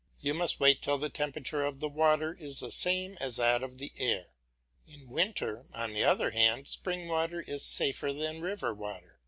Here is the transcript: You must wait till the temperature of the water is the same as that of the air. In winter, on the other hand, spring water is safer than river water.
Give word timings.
You 0.19 0.33
must 0.33 0.59
wait 0.59 0.81
till 0.81 0.97
the 0.97 1.09
temperature 1.09 1.63
of 1.63 1.79
the 1.79 1.87
water 1.87 2.35
is 2.39 2.59
the 2.59 2.71
same 2.71 3.19
as 3.21 3.35
that 3.37 3.61
of 3.61 3.77
the 3.77 3.91
air. 3.99 4.31
In 4.87 5.07
winter, 5.11 5.67
on 5.75 5.93
the 5.93 6.03
other 6.05 6.31
hand, 6.31 6.67
spring 6.67 7.07
water 7.07 7.41
is 7.43 7.63
safer 7.63 8.11
than 8.11 8.41
river 8.41 8.73
water. 8.73 9.19